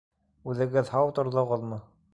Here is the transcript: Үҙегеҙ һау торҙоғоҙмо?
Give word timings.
Үҙегеҙ 0.53 0.91
һау 0.95 1.15
торҙоғоҙмо? 1.21 1.83